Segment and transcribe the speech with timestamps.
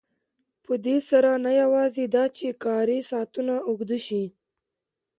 [0.63, 4.23] په دې سره نه یوازې دا چې کاري ساعتونه اوږده شي